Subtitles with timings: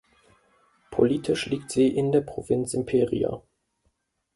[0.89, 3.39] Politisch liegt sie in der Provinz Imperia.